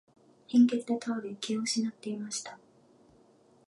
[0.47, 2.57] 貧血で倒れ、気を失っていました。